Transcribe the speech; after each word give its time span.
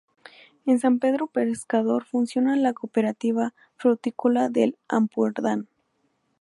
En 0.65 0.79
San 0.79 0.97
Pedro 0.97 1.27
Pescador 1.27 2.05
funciona 2.05 2.55
la 2.55 2.73
Cooperativa 2.73 3.53
Frutícola 3.77 4.49
del 4.49 4.75
Ampurdán. 4.87 5.67